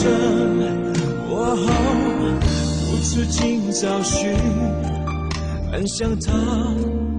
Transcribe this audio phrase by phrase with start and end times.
[0.00, 0.08] 完整。
[1.28, 1.56] 我
[2.90, 4.36] 不辞尽找寻，
[5.70, 6.32] 奔向他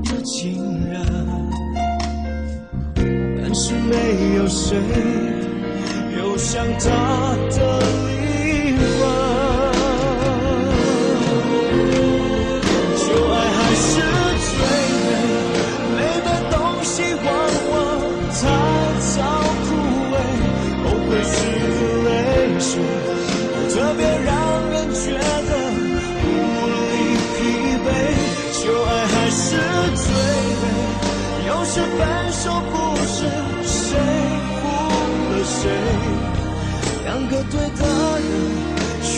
[0.04, 1.06] 的情人，
[2.96, 4.78] 但是没有谁
[6.18, 6.90] 有像他
[7.50, 7.82] 的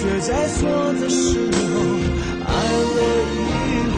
[0.04, 0.68] 却在错
[1.00, 1.80] 的时候
[2.46, 3.00] 爱了
[3.40, 3.98] 一回。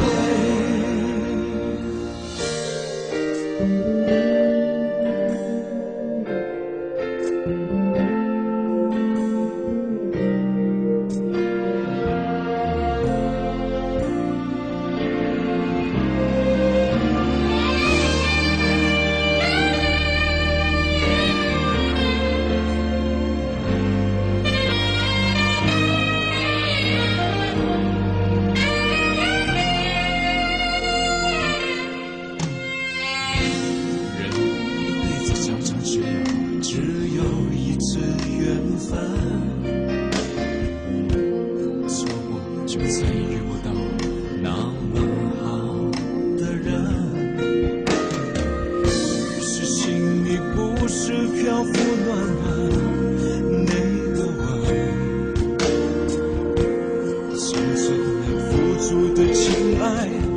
[57.38, 59.86] 从此能付出的情爱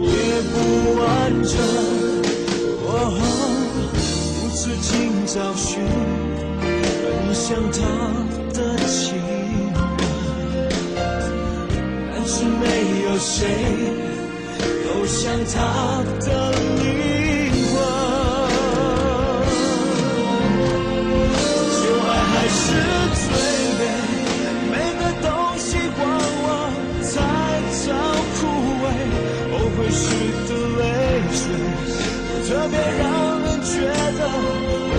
[0.01, 0.09] 也
[0.51, 0.55] 不
[1.01, 1.03] 完
[1.45, 1.55] 整。
[2.91, 2.93] 哦，
[4.41, 4.91] 不辞尽
[5.27, 5.81] 找寻，
[7.05, 7.79] 很像他
[8.53, 9.15] 的情
[10.55, 10.57] 人，
[12.13, 12.63] 但是没
[13.05, 13.31] 有谁
[14.85, 15.17] 有像
[15.55, 15.57] 他
[16.27, 16.27] 的
[16.83, 16.83] 你
[29.91, 30.03] 时
[30.49, 30.81] 的泪
[31.33, 31.41] 水。
[32.49, 33.05] 特别让
[33.43, 33.73] 人觉
[34.19, 34.21] 得
[34.89, 34.97] 无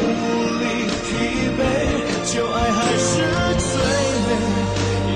[0.60, 0.64] 力
[1.06, 1.10] 疲
[1.58, 1.60] 惫，
[2.32, 3.10] 旧爱还是
[3.58, 3.72] 最
[4.28, 4.30] 美。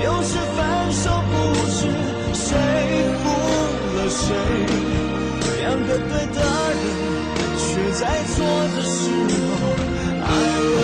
[0.04, 0.58] 有时分
[0.90, 1.32] 手不
[1.70, 1.78] 是
[2.34, 2.46] 谁
[3.22, 3.24] 负
[3.94, 4.22] 了谁，
[5.60, 6.38] 两个对的
[6.74, 6.82] 人
[7.56, 7.62] 却
[7.92, 8.02] 在
[8.34, 8.34] 错
[8.74, 8.92] 的时
[9.46, 9.52] 候
[10.22, 10.28] 爱
[10.74, 10.76] 了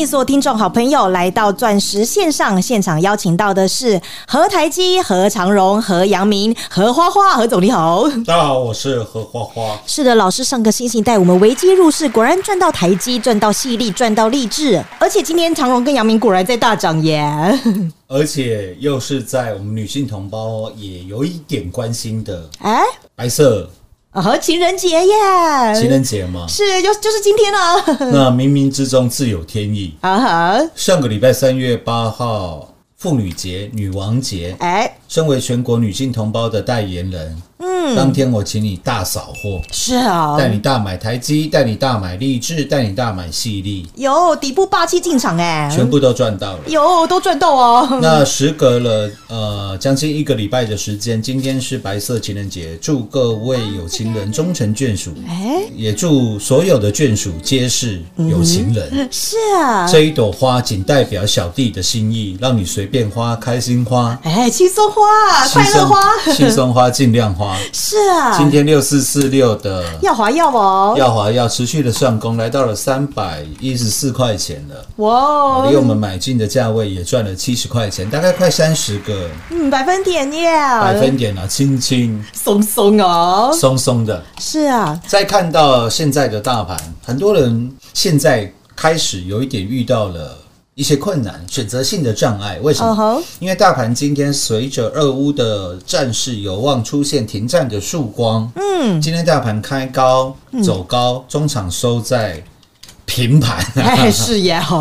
[0.00, 8.08] 迎所有听众好朋友来到钻石线上现场，邀请到的是何台基、何长荣、何阳明、何花花，何总你好。
[8.26, 9.78] 大家好，我是何花花。
[9.86, 17.22] 是的，老师上个星期带我们维基入市，果然赚到台积，赚到细粒，赚到励志，而且今天长荣跟阳明果然在大涨耶。
[18.08, 22.82] 而且又是在我们女性同胞也有一点关心的哎，
[23.14, 23.68] 白色
[24.12, 25.14] 和情人节耶，
[25.80, 26.46] 情人节嘛。
[26.48, 27.82] 是就就是今天哦。
[28.12, 29.94] 那冥冥之中自有天意。
[30.00, 46.60] 啊哈，上个礼拜三月八号，妇女节、女王节，哎，身为全国女性同胞的代言人，嗯，当天我请你大扫货，是啊，带你大买台积，带你大买励志，带你大买细粒，有底部霸气进场哎，全部都赚到了。
[46.66, 47.88] 有都赚到哦。
[48.00, 59.06] 那时隔了呃将近一个礼拜的时间，今天是白色情人节，祝各位有情人终成眷属，哎，也祝所有的眷属皆是有情人。
[59.12, 65.02] 是啊，这一朵花仅代表小弟的心意，让你随便花，开心花，哎，轻松花，
[65.52, 66.02] 快乐花，
[66.32, 67.49] 轻松花，尽量花。
[67.72, 67.96] 是。
[68.10, 74.84] 啊，今天六四四六的耀华耀哦，耀华耀持续的上攻，来到了三百一十四块钱了。
[74.96, 79.28] 哇离我们买进的价位也赚了七十块钱，大概快三十个。
[79.50, 82.22] 嗯，百分点耶，百分点啊，轻轻。
[82.32, 84.22] 松松哦，松松的。
[84.38, 90.36] 是啊，再看到现在的大盘，很多人现在开始有一点遇到了
[90.80, 92.58] 一些困难，选择性的障碍。
[92.62, 98.50] 为什么因为大盘今天随着俄乌的战事有望出现停战的曙光。
[98.54, 100.34] 嗯，今天大盘开高
[100.64, 102.42] 走高，中场收在
[103.04, 103.62] 平盘。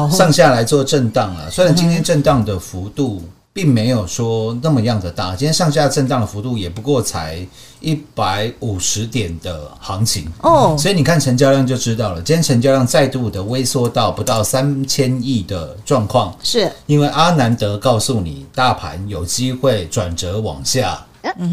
[0.10, 1.51] 上下来做震荡了。
[1.51, 7.46] 虽然今天震荡的幅度并没有说那么样的大，今天上下震荡的幅度也不过才
[7.80, 10.31] 一百五十点的行情。
[10.42, 21.06] 哦，所以你看成交量就知道了，今天成交量再度的微缩到不到三千亿的状况，是因为阿南德告诉你大盘有机会转折往下。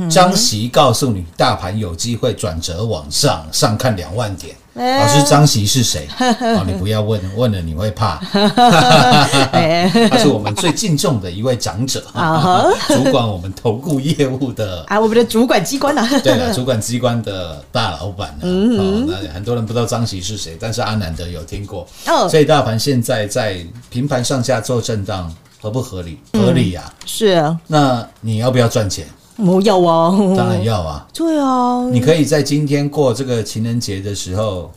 [0.08, 4.54] 张席告诉你，大盘有机会转折往上，上看两万点。
[4.76, 6.06] 哎老师，张席是谁？
[6.18, 8.20] 哦，你不要问，问了你会怕。
[9.52, 14.84] 哎 他是我们最敬重的一位长者，啊主管我们投顾业务的。
[14.88, 16.06] 啊，我们的主管机关呢？
[16.22, 21.86] 对了，主管机关的大老板哦，那很多人不知道张席是谁，但是阿南德有听过。
[22.06, 26.18] 哦所以大盘现在在平盘上下做震荡，合不合理？
[26.34, 29.06] 合理呀、是啊，那你要不要赚钱？
[29.36, 31.06] 我要啊，当然要啊！
[31.12, 34.70] 对啊，你可以在今天过这个情人节的时候，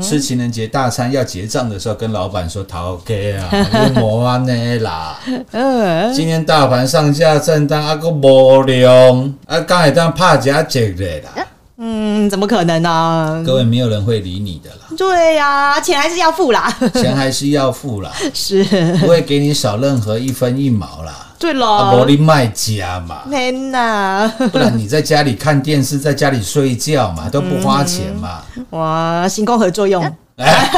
[0.00, 5.18] 吃情人节大餐要结账的时候，跟老板说：“逃 K 啊，你莫安呢啦！
[5.50, 11.46] 嗯，今天大盘上下震荡，啊个无量，啊刚才当怕假节的啦。
[11.78, 13.42] 嗯，怎么可能呢？
[13.46, 18.64] 各位，没有人会理你的啦，对呀，钱还是要付啦， 钱还是要付啦，是，
[18.98, 21.34] 不会给你少任何一分一毛啦。
[21.38, 28.40] 对啊，了无，你卖家嘛，天哪，不然你在家里看电视，在家里睡觉嘛，都不花钱嘛。
[28.70, 30.02] 哇，行光合作用，
[30.36, 30.70] 哎，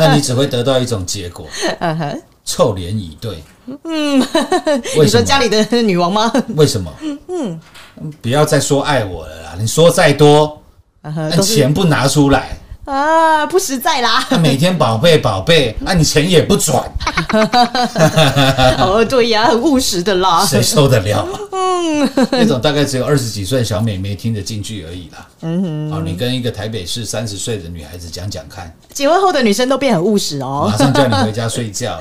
[0.00, 1.46] 那你只会得到一种结果，
[1.78, 3.42] 嗯哼，臭脸以对。
[3.84, 4.18] 嗯，
[5.00, 5.22] 你说？
[5.22, 6.32] 家里的女王吗？
[6.56, 6.92] 为什么？
[7.28, 7.60] 嗯，
[8.20, 9.54] 不要再说爱我了啦！
[9.58, 10.60] 你说再多，
[11.02, 14.26] 那钱不拿出来，啊，不实在啦。
[14.40, 16.82] 每天宝贝宝贝， 啊，你钱也不转，
[18.78, 20.44] 哦，对呀，很务实的啦。
[20.44, 21.26] 谁受得了？
[21.52, 25.28] 嗯，那种大概只有二十几岁小美眉听得进去而已啦。
[25.42, 32.00] 嗯哼，哦，你跟一个台北市三十岁的女孩子讲讲看，结婚后的女生都变很务实哦马，上叫你回家睡觉，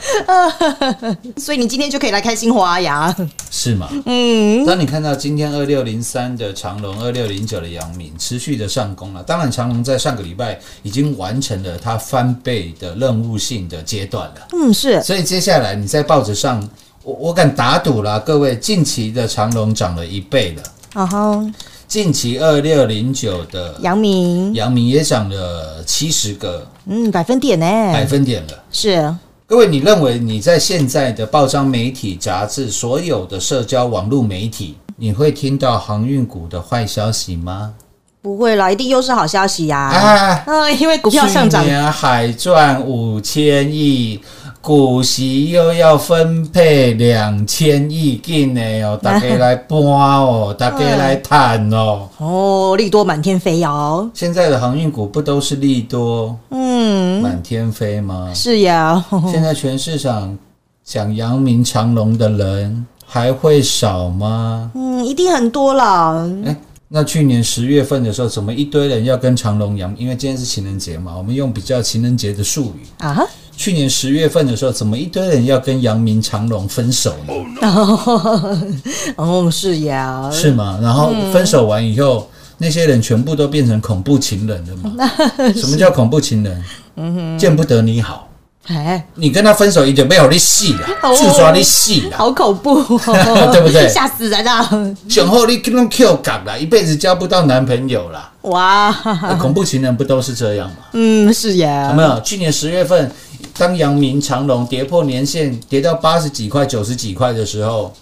[1.38, 3.16] 所以你今天就可以来开心花呀。
[3.52, 3.88] 是吗？
[4.08, 14.48] 嗯，当你看到今天二六零三的长隆，二六零九的阳明持续的上攻了，当然长隆在上个礼拜已经完成了它翻倍的任务性的阶段了。
[14.54, 16.68] 嗯，是所以接下来你在报纸上，
[17.04, 20.64] 我我敢打赌啦，各位，近期的长隆涨了一倍了，
[20.96, 21.46] 哦吼，
[21.88, 27.66] 近期二六零九的杨明，阳明也涨了七十个嗯，百分点呢？
[27.92, 28.64] 百分点了。
[28.72, 29.14] 是
[29.46, 37.74] 各位，你认为你在现在的报章媒体、杂志、所有的社交网络媒体，你会听到航运股的坏消息吗？
[38.22, 39.80] 不会啦，一定又是好消息呀。
[39.80, 44.20] 啊，嗯，因为股票上涨去，年海赚五千亿，
[44.62, 52.08] 股息又要分配两千亿进来哦，大家来搬哦， 大家来谈哦。
[52.20, 54.08] 哦，利多满天飞哦。
[54.14, 58.32] 现在的航运股不都是利多嗯，满天飞吗？
[58.36, 59.04] 是呀。
[59.32, 60.38] 现在全市场
[60.84, 64.70] 想扬名长隆的人还会少吗？
[64.76, 66.24] 嗯，一定很多啦。
[66.46, 66.56] 哎，
[66.94, 69.96] 那去年十月份的时候，怎么一堆人要跟长隆阳？
[69.98, 72.86] 因为今天是情人节嘛，我们用比较情人节的术语。
[72.98, 77.34] 啊哈，去年十月份的时候，怎么一堆人要跟杨明长隆分手呢？
[79.16, 80.30] 哦，是呀。
[80.34, 80.80] 是吗？
[80.82, 84.92] 然后分手完以后，那些人全部都变成恐怖情人了嘛？
[85.56, 87.40] 什么叫恐怖情人？
[87.40, 88.28] 见不得你好，
[88.76, 94.68] 哎，你跟他分手，已经没有你戏啦，哦自抓你戏啦，好恐怖、哦， 对不对吓死人啊！
[95.08, 98.32] 酒后你跟他 Q 港啦，一辈子交不到男朋友啦。
[98.44, 98.90] 哇，
[99.24, 100.76] 那恐怖情人不都是这样吗？
[100.94, 101.90] 嗯，是呀。
[101.90, 102.20] 有没有？
[102.22, 103.12] 去年十月份，
[103.58, 107.94] 当阳明长隆跌破年线，跌到八十几块、九十几块的时候，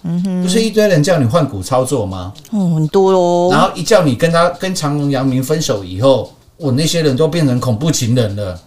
[0.42, 2.32] 不是一堆人叫你换股操作吗？
[2.52, 3.48] 嗯，很多哦。
[3.52, 8.58] 然后一叫你跟他跟长隆、阳明分手以后，我那些人都变成恐怖情人了。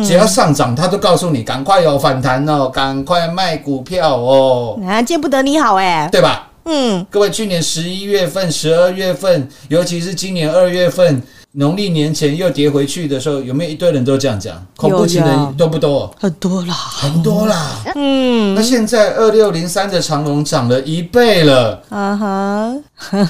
[0.00, 6.08] 嗯，只要上涨，他都告诉你赶快有反弹哦，赶快卖股票哦，啊，见不得你好哎。
[6.10, 6.48] 对吧？
[6.64, 14.64] 嗯，各位，去年十一月份、十二月份，尤其是今年二月份，农历年前又跌回去的时候，有没有一堆人都这样讲？
[14.76, 16.14] 恐怖情人多不多？
[16.20, 16.74] 很多啦。
[16.74, 17.76] 很多啦。
[17.94, 22.74] 嗯，那现在二六零三的长龙涨了一倍了，啊哈，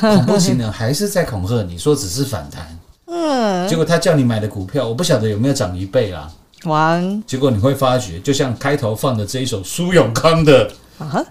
[0.00, 6.28] 恐怖情人还是在恐吓你说只是反弹，嗯，结果他叫你买的股票，我不晓得有没有涨一倍啦。
[6.64, 10.70] 王结果你会发觉，就像开头放的这一首苏永康的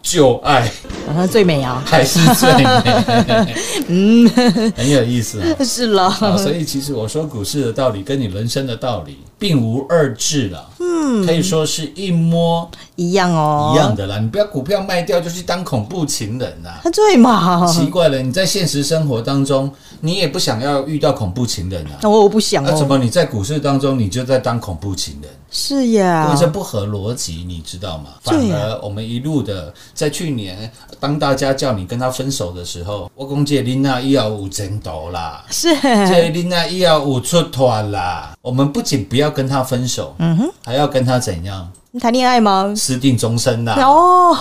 [0.02, 0.72] 旧爱》，
[1.16, 3.56] 啊最美啊，还是最美，
[3.88, 4.28] 嗯，
[4.76, 5.56] 很有意思啊。
[5.64, 6.06] 是了。
[6.06, 10.68] 啊，所以其实我说股市的道理跟你人生的道理并无二致了，
[11.00, 14.18] 嗯，可以说是一摸一样哦，一样的啦。
[14.20, 16.82] 你不要股票卖掉就去当恐怖情人啦。
[16.84, 17.66] 啊，对嘛？
[17.72, 22.00] 奇怪了，你在现实生活当中，你也不想要遇到恐怖情人啊？
[22.02, 22.88] 那我不想那怎哦。
[22.90, 25.32] 么你在股市当中你就在当恐怖情人？
[25.52, 28.12] 是因呀为，这不合逻辑，你知道吗？
[28.22, 38.36] 反而我们一路的在去年，当大家叫你跟他分手的时候，我公姐琳娜伊要五前头啦，是这琳娜伊要五出团啦。
[38.44, 41.72] 我们不仅不要跟他分手，嗯哼，还要跟他怎样？
[41.98, 42.72] 谈恋爱吗？
[42.78, 44.32] 私定终身啦，哦，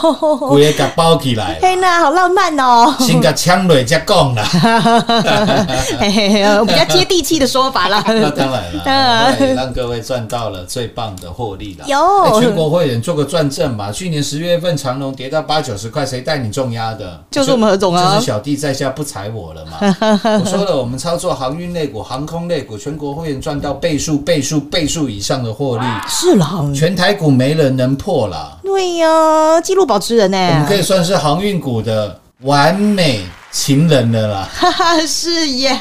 [0.51, 2.95] 我也给包起来啦，天哪，好浪漫哦！
[3.01, 4.45] 先给枪蕊再讲啦。
[5.99, 8.05] 嘿嘿嘿比较接地气的说法啦。
[8.07, 11.87] 那当然了， 也让各位赚到了最棒的获利了。
[11.87, 13.91] 有哎全国会员做个转正嘛。
[13.91, 17.19] 去年十月份长隆跌到八九十块，谁带你重压的？
[17.31, 19.79] 就是我们何总啊就是小弟在下不踩我了嘛。
[20.39, 28.59] 我说了，我们操作航运类股、航空类股，全国会员赚到倍数、倍数、倍数以上的获利，是啦，全台股没人能破啦。
[28.65, 30.37] 对呀，记录保持人呢。
[30.37, 34.49] 我们可以算是航运股的完美情人了啦。
[34.53, 35.77] 哈哈，是耶。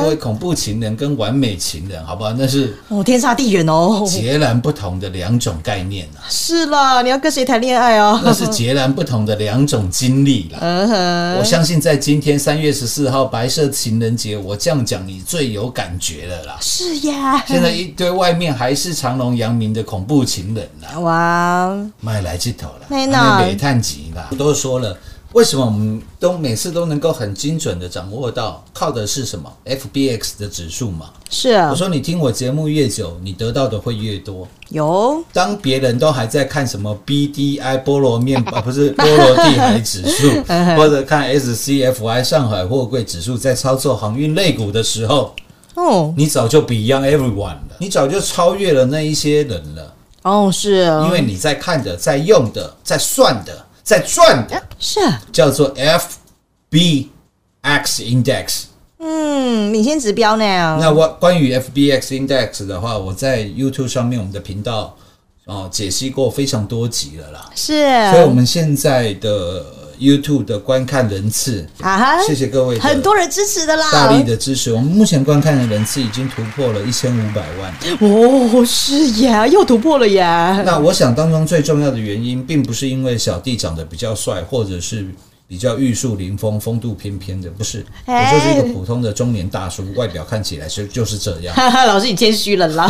[0.00, 2.32] 各位恐怖情人跟完美情人，好不好？
[2.32, 4.04] 那是哦，天差地远哦。
[4.06, 8.20] 截然不同的两种概念啊，是啦，你要跟谁谈恋爱哦？
[8.24, 10.58] 那是截然不同的两种经历啦。
[10.60, 16.56] 嗯哼，我相信在今天三月十四号白色情人节，我这样讲你最有感觉了啦。
[16.60, 17.42] 是呀。
[17.46, 24.28] 现在一堆外面还是长隆扬名的恐怖情人啦，哇，卖来这头了，没呢美探级啦。
[24.36, 24.96] 都说了，
[25.34, 31.10] 为什么我们都每次都能够很精准的掌握到，靠的是什么？FBX 的指数嘛。
[31.28, 31.70] 是啊。
[31.70, 34.46] 我，说你听我节目越久，你得到的会越多。
[34.68, 35.20] 有。
[35.32, 40.30] 当别人都还在看什么 BDI 菠萝面包， 不是菠萝地海指数，
[40.78, 45.34] 或者看 SCFI 上海货柜指数，在操作航运类股的时候，
[45.74, 46.14] 哦。
[46.16, 57.10] 你早就 Beyond everyone 了，你早就超越了那一些人了，哦是啊，因为你在看的、在用的、在算的、在转的，是啊叫做 FBX
[57.52, 58.64] Index。
[58.98, 60.78] 嗯，领先指标呢？
[60.80, 64.96] 那我关于 FBX Index 的话，我在 YouTube 上面我们的频道
[65.44, 67.50] 哦解析过非常多集了啦。
[67.54, 69.62] 是，所以我们现在的
[69.98, 74.72] YouTube 的观看人次，啊哈，谢谢各位很多人支持的啦，大力的支持。
[74.72, 77.74] 我们目前观看的人次已经突破了一千五百万。
[78.00, 85.06] 哦，是呀，又突破了呀，那我想当中最重要的原因，并不是因为小弟长得比较帅，或者是
[85.54, 91.54] 比较玉树临风、风度翩翩的，不是，我哎就是一个普通的中年大叔，外表看起来是就是这样。
[91.54, 92.86] 哈哈，老师你谦虚了啦，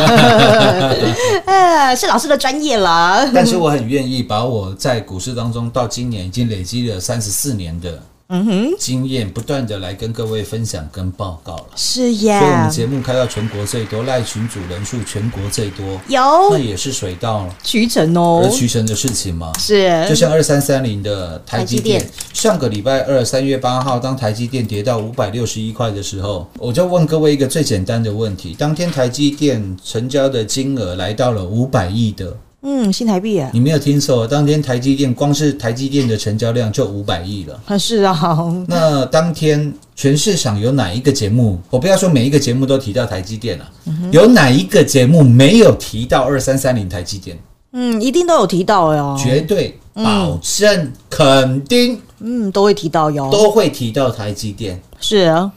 [1.45, 11.65] 呃， 是老师的专业啦，但是我很愿意把我在股市当中到今年已经累积了三十四年的嗯哼，经验，不断的来跟各位分享跟报告了。
[11.75, 16.19] 是耶所以，我们节目开到全国最多，赖群主人数全国最多，有。
[16.49, 18.41] 那也是水到渠成哦。
[18.43, 19.51] 而，渠成的事情嘛。
[19.59, 20.03] 是。
[20.09, 22.03] 就像二三三零的台积电。
[22.33, 32.35] 上个礼拜二三月八号，当台积电跌到五百六十一块的时候，我就问各位一个最简单的问题：当天台积电成交的金额来到了五百亿的，
[32.67, 37.61] 嗯，新台币啊，你没有听错，当天台积电光是台积电的成交量就五百亿了。
[37.67, 38.17] 啊是啊，
[38.67, 41.59] 那当天全市场有哪一个节目？
[41.69, 43.69] 我不要说每一个节目都提到台积电了、
[44.11, 47.37] 有哪一个节目没有提到二三三零台积电？
[47.73, 54.81] 嗯，一定都有提到哟，绝对保证、肯定嗯都会提到哟，都会提到台积电。
[54.99, 55.51] 是啊，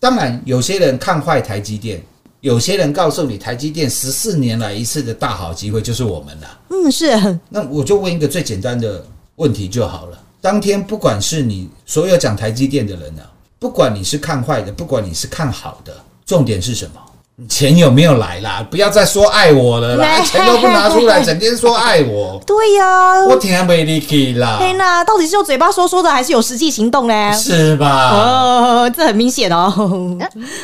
[0.00, 2.00] 当然，有些人看坏台积电，
[2.44, 6.60] 有些人告诉你台积电十四年来一次的大好机会就是我们了。
[6.68, 9.02] 嗯是，那我就问一个最简单的
[9.36, 10.18] 问题就好了。
[10.42, 13.24] 当天不管是你所有讲台积电的人啊，
[13.58, 15.96] 不管你是看坏的，不管你是看好的，
[16.26, 17.00] 重点是什么？
[17.36, 18.64] 你钱有没有来啦？
[18.70, 27.32] 不要再说爱我了啦， 钱都不拿出来，整天说爱我，对呀，我听没力气啦，天哪，到底是用嘴巴说说的，还是有实际行动呢？
[27.32, 28.10] 是吧？
[28.14, 30.16] 哦，这很明显哦，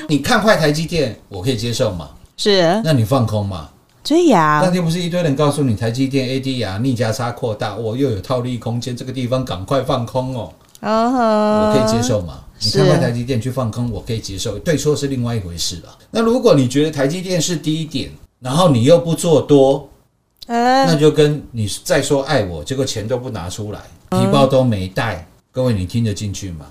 [0.06, 2.08] 你看坏台积电，我可以接受嘛？
[2.36, 3.68] 是，那你放空嘛？
[4.04, 12.34] 对呀那，天不是一堆人告诉你台积电 ADR 逆价差扩大，我又有套利空间，这个地方赶快放空哦，嗯我，可以接受嘛？
[12.62, 15.98] 你是看到台积电去放空，我可以接受，对错是另外一回事了。
[16.10, 19.88] 那如果你觉得台积电是低点，然后你又不做多，
[20.46, 26.66] 那呃，就跟你再说爱我，结果钱都不拿出来，皮包都没带，各位你听得进去吗？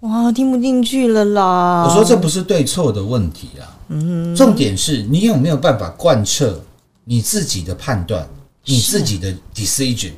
[0.00, 1.84] 哇，听不进去了啦。
[1.88, 6.60] 我说这不是对错的问题啊，嗯重点是你有没有办法贯彻
[7.04, 8.28] 你自己的判断，
[8.64, 10.12] 你自己的 decision，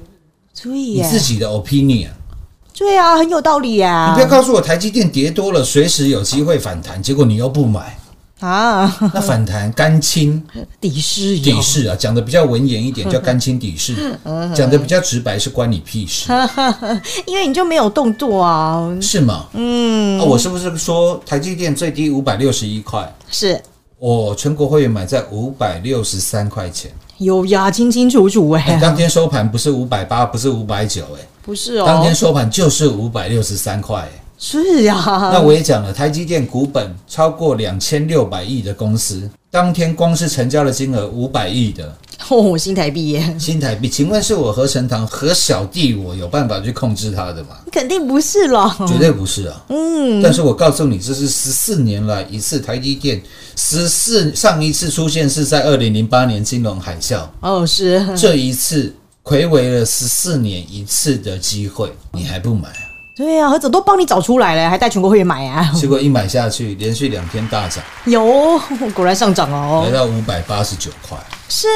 [0.64, 2.08] 你自己的 opinion。
[2.80, 4.06] 对啊，很有道理呀。
[4.08, 7.98] 你不要告诉我台积电跌多了，随时有机会反弹，结果你又不买，
[8.40, 10.42] 啊，那反弹干清
[10.80, 11.54] 敌视有。
[11.54, 14.18] 抵视啊，讲的比较文言一点 叫干清抵视，
[14.54, 16.32] 讲的比较直白是关你屁事，
[17.26, 18.90] 因为你就没有动作啊。
[18.98, 19.44] 是吗？
[19.52, 23.14] 嗯，啊，我是不是说台积电最低五百六十一块？
[23.30, 23.60] 是。
[23.98, 34.10] 我全国会员买在五百六十三块钱，有呀，清清楚楚哎、哎，当天收盘不是五百八，不是五百九，哎，不是哦，当天收盘就是五百六十三块，哎。
[34.42, 34.94] 是呀，
[35.30, 41.94] 那我也讲了，台积电股本超过两千六百亿的公司，当天光是成交的金额五百亿的
[42.30, 47.58] 哦，新台币耶，新台币，请问是我何成堂何小弟我有办法去控制它的吗？
[47.70, 48.74] 肯定不是了。
[48.88, 49.62] 绝对不是啊！
[49.68, 53.20] 嗯，但是我告诉你，这是十四年来一次台积电
[53.56, 62.88] 十四上一次出现是在二零零八年金融海啸，哦，是这一次暌违了十四年一次的机会，你还不买啊？
[63.16, 65.70] 对啊，何总都帮你找出来了，还带全国会员买啊？
[65.74, 68.58] 结果一买下去，连续两天大涨，有，
[68.94, 69.92] 果然上涨哦来哦。
[69.92, 71.18] 到五百八十九块。
[71.52, 71.66] 是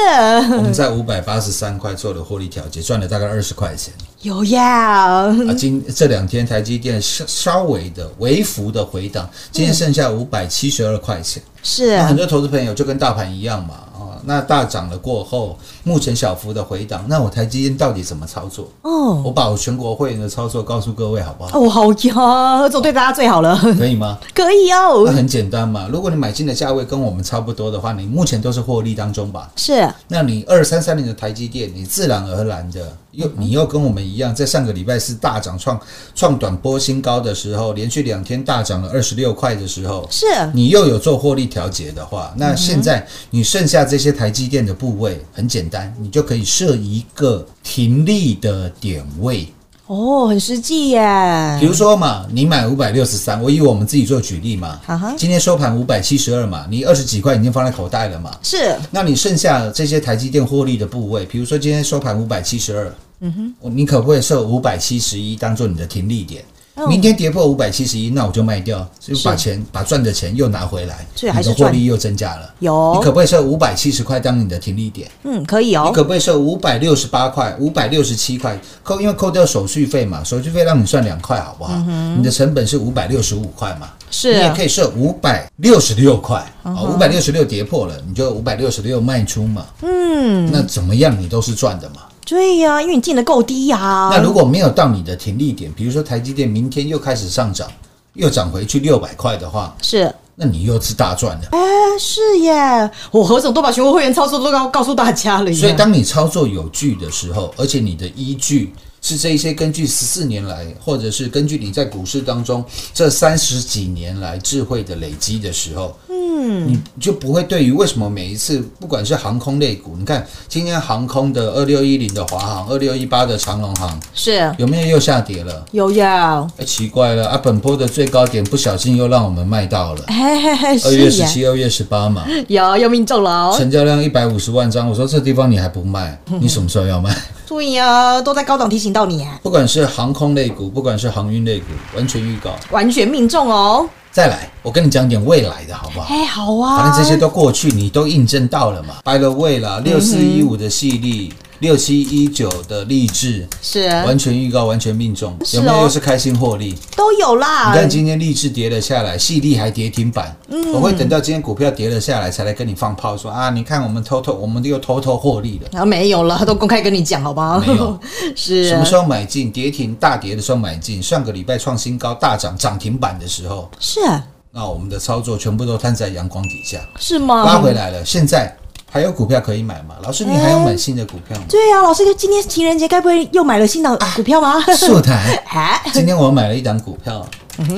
[0.55, 3.93] 我们在五百八十三块做了获利调节，赚了大概二十块钱。
[4.21, 11.43] 有呀，啊，今这两天台积电稍稍微的微幅的回档，今天剩下五百七十二块钱。
[11.61, 18.67] 是那很多投资朋友就跟大盘一样嘛，啊，那大涨了过后，目前小幅的回档，那我台积电到底怎么操作？
[18.81, 21.59] 哦我把我全国会员的操作告诉各位好不好？
[21.59, 24.17] 哦，好呀，何总对大家最好了，可以吗？
[24.33, 25.13] 可以哦那哦。
[25.13, 29.49] 很简单嘛，如果你买进的价位跟我们差不多的话，你目前都是获利当中吧？
[29.55, 35.79] 是那你二三三零的台积电，你自然而然的又你又跟我们一样，在上个礼拜四大涨创
[36.15, 49.47] 创短波新高的时候，连续两天大涨了二十六块的时候，是，你又有做获利调节的话，那现在你剩下这些台积电的部位很简单，你就可以设一个停利的点位。
[49.87, 51.57] 哦，很实际耶。
[51.59, 66.43] 比如说嘛，你买五百六十三，我以我们自己做举例嘛啊哈，今天收盘五百七十二嘛，你二十几块已经放在口袋了嘛，是那你剩下这些台积电获利的部位，比如说今天收盘五百七十二，嗯哼，你可不可以设五百七十一当做你的停利点？
[66.75, 72.53] 哦明天跌破五百七十一，那我就卖掉，就把钱把赚的钱又拿回来，你的获利又增加了。
[72.59, 75.09] 有你可不可以设五百七十块当你的停利点？
[75.23, 75.91] 嗯，可以哦你哦。
[75.93, 78.59] 可不可以设五百六十八块、五百六十七块？
[78.83, 81.73] 扣因为扣掉手续费嘛，手续费让你算两块，好不好？
[82.17, 89.65] 你的成本是五百六十五块嘛，嗯是你也可以设五百六十六块，啊，五百六十六跌破了，你就五百六十六卖出嘛。
[89.81, 92.01] 嗯，那怎么样你都是赚的嘛。
[92.25, 94.09] 对呀，因为你进的够低呀。
[94.11, 97.69] 那如果没有到你的停利点，比如说台积电明天又开始上涨，
[98.13, 101.47] 又涨回去六百块的话，是那你又是大赚的。
[101.51, 101.59] 哎，
[101.99, 105.55] 是耶，我何总都把全国会员操作都告告诉大家了耶。
[105.55, 125.65] 所以当你操作有据的时候，而且你的依据是这一些根据十四年来，或者是根据你在股市当中这三十几年来智慧的累积的时候，嗯，你就不会对于为什么每一次不管是航空类股，你看今天航空的二六一零的华航，二六一八的长龙航，是有没有又下跌了？
[125.71, 127.37] 有呀，哎，奇怪了啊！
[127.37, 133.55] 本波的最高点不小心又让我们卖到了，二月，十七、二月十八嘛，有又命中了哦。
[133.57, 134.87] 成交量一百五十万张。
[134.89, 137.15] 我说这地方你还不卖，你什么时候要卖？
[137.47, 142.51] 对呀，都在高档提醒到你啊，不管是航空类股，不管是航运类股，完全预告。
[142.71, 143.87] 完全命中哦。
[144.15, 146.07] 再来，我跟你讲点未来的好不好？
[146.07, 148.95] 哎，好啊，反正这些都过去，你都印证到了嘛。
[149.03, 156.75] By the way 啦，六四一五的细粒，六七一九的励志，是完全预告，完全命中，是有没有是开心获利？
[156.95, 157.71] 都有啦。
[157.71, 165.79] 你看今天励志跌了下来，细粒还跌停板，嗯我会等到今天股票跌了下来才来跟你放炮说啊，你看我们偷偷，我们又偷偷获利了。
[165.79, 167.59] 啊，没有了，都公开跟你讲，好不好？
[167.59, 167.99] 没有，
[168.35, 169.51] 是什么时候买进？
[169.51, 177.45] 跌停大跌的时候买进，上个礼拜创新高大涨涨停板的时候，是啊那我们的操作全部都摊在阳光底下，是吗？
[177.45, 178.03] 拉回来了。
[178.05, 178.55] 现在
[178.95, 179.95] 还有股票可以买吗？
[180.03, 181.43] 老师，你还要买新的股票吗？
[181.49, 184.57] 对啊，老师，今天情人节该不会又买了新的股票吗？
[184.73, 187.27] 速台， 哎，今天我买了一档股票，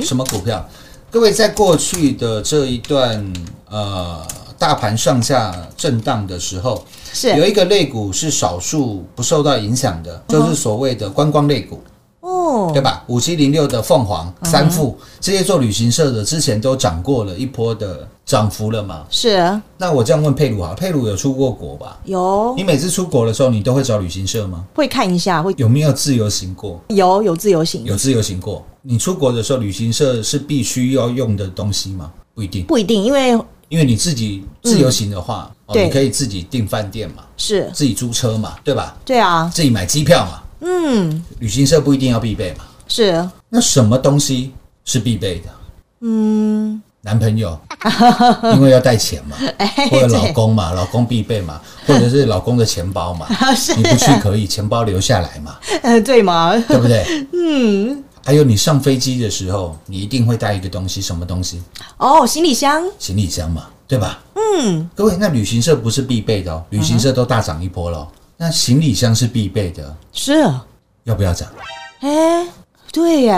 [0.03, 0.63] 什么股票？
[1.09, 3.33] 各位在过去的这一段
[3.67, 4.23] 呃
[4.59, 11.81] 大盘上下震荡的时候，是有一个类股是少数不受到影响的，就是所谓的观光类股。
[12.37, 13.03] 哦，对吧？
[13.07, 19.05] 五七零六的凤凰、三富这些做旅行社的，之前都涨过了一波的涨幅了嘛？
[19.09, 21.99] 是那我这样问佩鲁哈，佩鲁有出过国吧？
[22.05, 24.63] 有你每次出国的时候，你都会找旅行社吗？
[24.75, 26.79] 会看一下，会有没有自由行过？
[26.89, 28.63] 有有自由行，有自由行过。
[28.81, 32.11] 你出国的时候，旅行社是必须要用的东西吗？
[32.33, 33.31] 不一定，不一定，因为
[33.69, 38.95] 因为你自己自由行的话，哦，你可以自己订饭店嘛，是自己租车嘛，对吧？
[39.03, 42.65] 对啊，自己买机票嘛，嗯，旅行社不一定要必备嘛。
[42.87, 44.53] 是那什么东西
[44.85, 45.49] 是必备的？
[46.01, 47.59] 嗯，男朋友，
[48.55, 56.51] 因为要带钱嘛， 哎，或者老公嘛，老公必备嘛，或者是老公的钱包嘛， 是你不去可以，钱包留下来嘛，呃对吗？
[56.67, 57.05] 对不对？
[57.33, 58.03] 嗯。
[58.23, 61.61] 还有你上飞机的时候，你一定会带一个东西，什么东西？
[61.95, 64.19] 哦，行李箱，行李箱嘛，对吧？
[64.35, 70.47] 嗯，各位，那旅行社不是必备的哦，旅行社都大涨一波了哦，那行李箱是必备的，是，
[71.03, 71.49] 要不要涨？
[72.01, 72.45] 哎，
[72.93, 73.37] 对呀，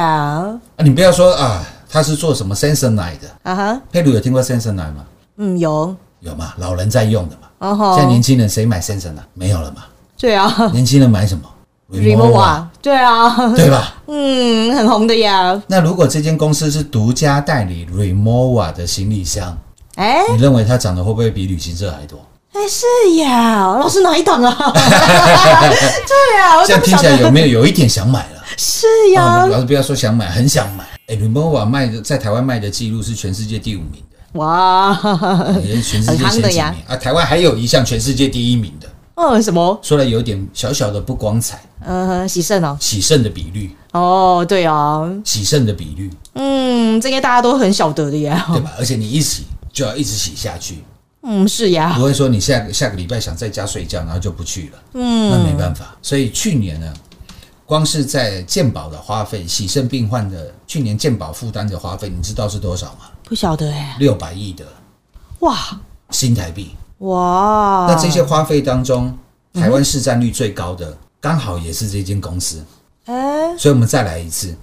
[0.75, 5.05] 啊，你不要说啊，他是做什么 Sensodyne 的，啊哈，佩鲁有听过 Sensodyne 吗？
[5.37, 6.53] 嗯，有，有嘛？
[6.57, 7.47] 老人在用的嘛。
[7.59, 9.23] 哦吼，现在年轻人谁买 Sensodyne？
[9.33, 9.83] 没有了嘛。
[10.17, 11.49] 对啊年轻人买什么
[11.89, 13.95] Remova，对啊，对吧？
[14.07, 19.57] 嗯，很红的呀，那如果这间公司是独家代理 Remova 的行李箱，
[19.95, 22.19] 哎你认为它涨得会不会比旅行社还多？
[22.53, 22.85] 哎是
[23.17, 24.51] 呀，老师哪一档啊？
[24.73, 28.43] 对啊，我这样听起来有没有有一点想买了？
[28.57, 29.23] 是呀。
[29.23, 30.83] 啊，，老师不要说想买，很想买。
[31.07, 34.97] 哎，Remova 卖的在台湾卖的记录是全世界第五名的，哇，
[35.63, 36.75] 也是全世界前几名。
[36.87, 36.97] 啊。
[36.97, 39.79] 台湾还有一项全世界第一名的，哦，什么？
[39.83, 48.71] 说来有点小小的不光彩，呃，喜胜哦，喜胜的比率，哦，对啊，喜胜的比率，嗯，这些大家都很晓得的呀，对吧？
[48.77, 50.83] 而且你一洗就要一直洗下去，
[51.21, 54.79] 嗯，是呀不，会说你下个下个礼拜想在家睡觉，然后就不去了。
[54.93, 55.97] 嗯，那没办法。
[56.01, 56.93] 所以去年呢，
[57.65, 63.11] 光是在健保的花费，喜肾病患的去年健保负担的花费，你知道是多少吗？
[63.25, 64.65] 不晓得哎，六百亿的
[65.39, 65.57] 哇
[66.09, 66.71] 新台币。
[66.99, 69.17] 哇，那这些花费当中，
[69.53, 72.63] 台湾市占率最高的，刚好也是这间公司。
[73.05, 74.55] 哎所以我们再来一次。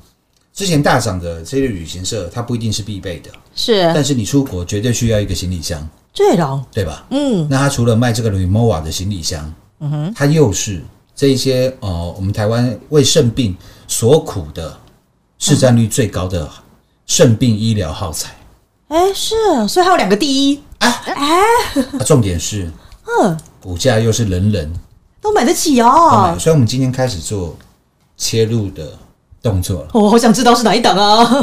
[0.55, 7.05] 之前大涨的这些旅行社，它不一定是必备的，是，但是你出国绝对需要一个行李箱，对了，对吧？
[7.11, 10.83] 嗯，那他除了卖这个 Remova 的行李箱，嗯哼，他又是
[11.15, 13.55] 这一些呃，我们台湾为肾病
[13.87, 14.75] 所苦的
[15.39, 16.51] 市占率最高的
[17.05, 18.35] 肾病医疗耗材。
[18.89, 19.35] 哎是，
[19.69, 20.91] 所以还有两个第一，啊，
[22.07, 22.73] 重点是
[23.21, 24.73] 嗯，股价又是人人。
[25.21, 26.33] 都买得起哦。
[26.33, 27.57] 买，，所以我们今天开始做
[28.17, 28.97] 切入的
[29.47, 29.89] 动作了。
[29.93, 31.41] 我好想知道是哪一档啊，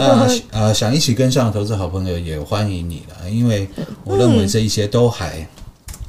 [0.52, 3.70] 那呃，想一起跟上的投资好朋友也欢迎你了，因为
[4.04, 5.48] 我认为这一些都还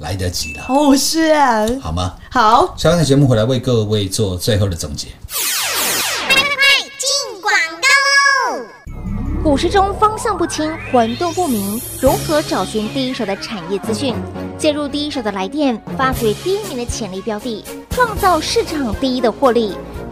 [0.00, 2.14] 来得及了，哦是啊，好吗？
[2.32, 5.06] 好，下半的节目回来为各位做最后的总结。
[6.98, 8.64] 进广告喽！
[9.44, 14.14] 股市中方向不清、混沌不明，如何找寻第一手的产业资讯？
[14.58, 19.76] 介入第一手的来电，发掘第一名的潜力标的，创造市场第一的获利。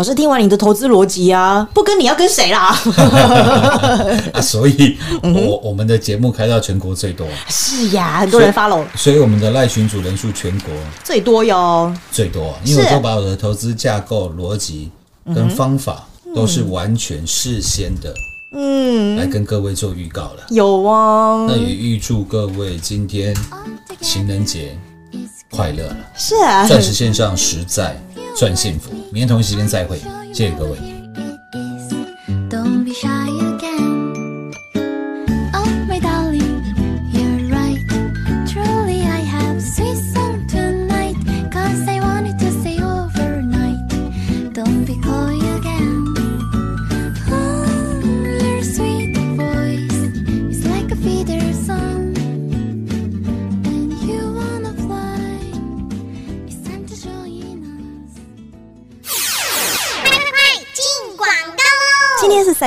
[0.00, 2.68] 老师听完你的投资逻辑啊，不跟你要跟谁啦？
[4.32, 10.72] 啊所以我我们的节目开到全国最多，是呀，很多人 follow 所以我们的赖群主人数全国
[11.04, 11.94] 最多哟。
[12.10, 14.90] 最多，因为我是都把我的投资架构、逻辑
[15.34, 18.14] 跟方法都是完全事先的，
[18.54, 20.46] 嗯，来跟各位做预告了。
[20.48, 21.44] 有啊。
[21.46, 23.36] 那，也预祝各位今天
[24.00, 24.74] 情人节
[25.50, 28.00] 快乐了，是啊，钻石线上实在
[28.36, 28.90] 赚幸福。
[29.12, 29.98] 明天同一时间再会，
[30.32, 30.76] 谢谢各位。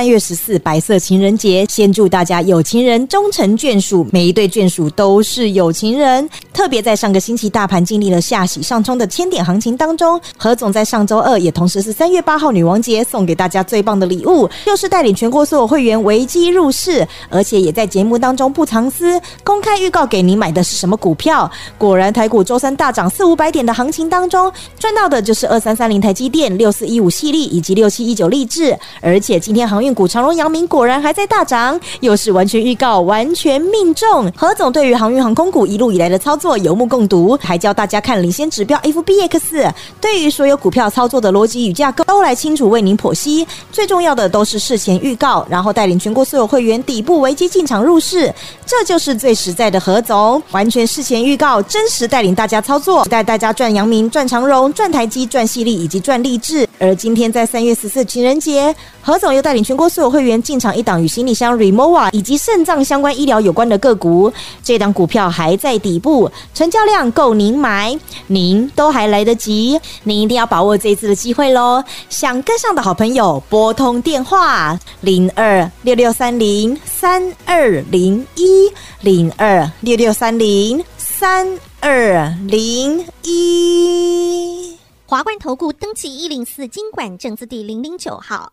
[0.04, 6.28] 三月十四，白色情人节，先祝大家有情人终成眷属，每一对眷属都是有情人。
[6.52, 21.50] 特别在上个星期大盘经历了下洗上冲的千点行情当中，何总在上周二也同时是三月八号女王节，送给大家最棒的礼物，就是带领全国所有会员维基入市，而且也在节目当中不藏私，公开预告给你买的是什么股票。
[21.78, 34.30] 果然台股周三大涨四五百点的行情当中，赚到的就是二三三零台积电、六四一五细粒以及六七一九励志，而且今天航运股长荣、阳明果然还在大涨，又是完全预告，完全命中。
[34.36, 43.46] 何总对于航运航空股一路以来的操作有目共睹，还教大家看领先指标 FBX，对于所有股票操作的逻辑与架构都来清楚为您剖析。
[43.70, 48.32] 最重要的都是事前预告，然后带领全国所有会员底部危机进场入市，
[48.66, 56.68] 这就是最实在的何总，完全事前预告，真实带领大家操作，带大家赚阳明、赚长荣、赚台积、赚细粒以及赚励志。
[56.78, 71.82] 而今天在三月十四情人节，何总又带领全国所有会员进场一档与行李箱 Remova 以及肾脏相关医疗有关的个股，这档股票还在底部，成交量够您买，您都还来得及，您一定要把握这一次的机会喽！
[72.08, 78.70] 想跟上的好朋友，拨通电话零二六六三零三二零一
[79.00, 84.76] 零二六六三零三二零一。
[85.06, 88.52] 华冠投顾登记一零四经管证字第零零九号。